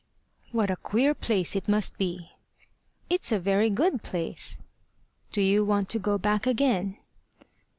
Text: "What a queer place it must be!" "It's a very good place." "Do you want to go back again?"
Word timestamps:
"What 0.51 0.71
a 0.71 0.77
queer 0.77 1.13
place 1.13 1.55
it 1.55 1.67
must 1.69 1.95
be!" 1.99 2.31
"It's 3.07 3.31
a 3.31 3.37
very 3.39 3.69
good 3.69 4.01
place." 4.01 4.59
"Do 5.31 5.43
you 5.43 5.63
want 5.63 5.89
to 5.89 5.99
go 5.99 6.17
back 6.17 6.47
again?" 6.47 6.97